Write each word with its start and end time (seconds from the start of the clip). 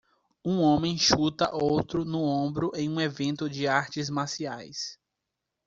Um 0.43 0.61
homem 0.61 0.97
chuta 0.97 1.51
outro 1.53 2.03
no 2.03 2.23
ombro 2.23 2.71
em 2.73 2.89
um 2.89 2.99
evento 2.99 3.47
de 3.47 3.67
artes 3.67 4.09
marciais 4.09 4.97